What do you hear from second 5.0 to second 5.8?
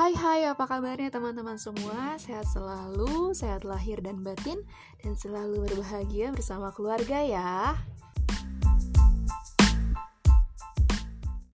Dan selalu